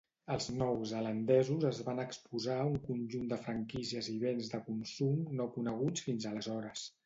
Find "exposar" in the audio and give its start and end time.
2.05-2.57